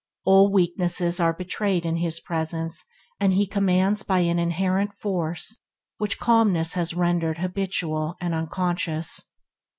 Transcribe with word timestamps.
All 0.25 0.51
weaknesses 0.51 1.19
are 1.19 1.31
betrayed 1.31 1.85
in 1.85 1.97
his 1.97 2.19
presence, 2.19 2.83
and 3.19 3.33
he 3.33 3.45
commands 3.45 4.01
by 4.01 4.21
an 4.21 4.39
inherent 4.39 4.93
force 4.93 5.59
which 5.99 6.17
calmness 6.19 6.73
has 6.73 6.95
rendered 6.95 7.37
habitual 7.37 8.15
and 8.19 8.33
unconscious. 8.33 9.21